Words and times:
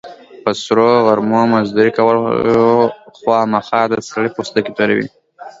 په 0.43 0.51
سرو 0.61 0.89
غرمو 1.05 1.41
مزدوري 1.51 1.91
کول، 1.97 2.17
خوامخا 3.17 3.81
د 3.91 3.93
سړي 4.09 4.29
پوستکی 4.35 4.71
توروي. 4.77 5.07